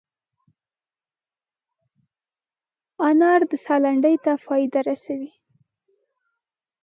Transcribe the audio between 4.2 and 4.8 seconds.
ته فایده